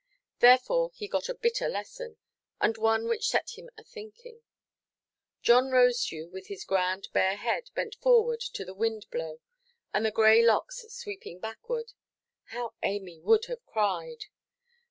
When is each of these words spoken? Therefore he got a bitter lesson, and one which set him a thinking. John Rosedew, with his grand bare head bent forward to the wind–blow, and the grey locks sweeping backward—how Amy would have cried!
Therefore 0.39 0.89
he 0.95 1.07
got 1.07 1.29
a 1.29 1.35
bitter 1.35 1.69
lesson, 1.69 2.17
and 2.59 2.75
one 2.75 3.07
which 3.07 3.27
set 3.29 3.51
him 3.51 3.69
a 3.77 3.83
thinking. 3.83 4.41
John 5.43 5.65
Rosedew, 5.69 6.27
with 6.31 6.47
his 6.47 6.65
grand 6.65 7.09
bare 7.13 7.35
head 7.35 7.69
bent 7.75 7.93
forward 7.93 8.39
to 8.53 8.65
the 8.65 8.73
wind–blow, 8.73 9.41
and 9.93 10.03
the 10.03 10.09
grey 10.09 10.43
locks 10.43 10.83
sweeping 10.91 11.37
backward—how 11.39 12.73
Amy 12.81 13.19
would 13.19 13.45
have 13.45 13.63
cried! 13.67 14.25